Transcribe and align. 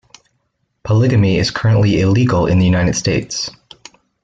Polygamy 0.81 1.37
is 1.37 1.51
currently 1.51 2.01
illegal 2.01 2.47
in 2.47 2.57
the 2.57 2.65
United 2.65 2.95
States. 2.95 3.51